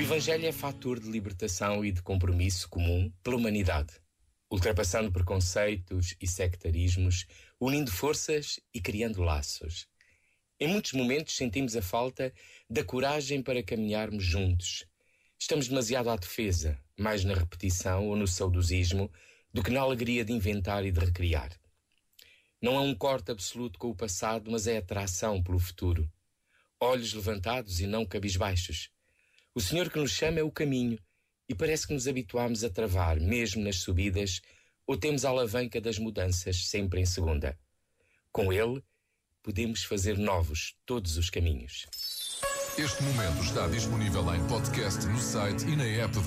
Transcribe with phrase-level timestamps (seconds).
[0.00, 3.94] Evangelho é fator de libertação e de compromisso comum pela humanidade,
[4.50, 7.26] ultrapassando preconceitos e sectarismos,
[7.60, 9.86] unindo forças e criando laços.
[10.60, 12.32] Em muitos momentos sentimos a falta
[12.68, 14.84] da coragem para caminharmos juntos.
[15.38, 19.10] Estamos demasiado à defesa, mais na repetição ou no saudosismo,
[19.52, 21.50] do que na alegria de inventar e de recriar.
[22.60, 26.10] Não é um corte absoluto com o passado, mas é atração pelo futuro.
[26.80, 28.90] Olhos levantados e não cabisbaixos
[29.54, 30.98] o Senhor que nos chama é o caminho
[31.48, 34.40] e parece que nos habituamos a travar, mesmo nas subidas,
[34.86, 37.58] ou temos a alavanca das mudanças sempre em segunda.
[38.30, 38.82] Com Ele,
[39.42, 41.86] podemos fazer novos todos os caminhos.
[42.78, 46.18] Este momento está disponível em podcast no site e na app